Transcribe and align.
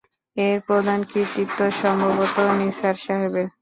এর 0.37 0.57
প্রধান 0.67 0.99
কৃতিত্ব 1.11 1.59
সম্ভবত 1.81 2.35
নিসার 2.59 2.95
সাহেবের। 3.03 3.47